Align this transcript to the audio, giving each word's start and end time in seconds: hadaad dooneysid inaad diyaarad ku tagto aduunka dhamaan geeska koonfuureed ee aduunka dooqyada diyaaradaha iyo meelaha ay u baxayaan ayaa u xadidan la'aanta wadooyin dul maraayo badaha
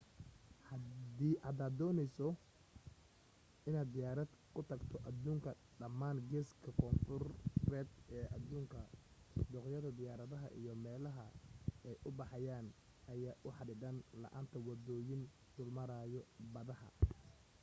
hadaad 1.45 1.73
dooneysid 1.79 2.37
inaad 3.69 3.89
diyaarad 3.95 4.29
ku 4.53 4.61
tagto 4.69 4.97
aduunka 5.09 5.51
dhamaan 5.79 6.17
geeska 6.29 6.69
koonfuureed 6.79 7.89
ee 8.17 8.25
aduunka 8.37 8.79
dooqyada 9.51 9.89
diyaaradaha 9.99 10.47
iyo 10.59 10.73
meelaha 10.85 11.25
ay 11.87 11.95
u 12.07 12.09
baxayaan 12.19 12.67
ayaa 13.13 13.41
u 13.47 13.49
xadidan 13.57 13.95
la'aanta 14.21 14.57
wadooyin 14.67 15.21
dul 15.55 15.69
maraayo 15.77 16.21
badaha 16.53 16.89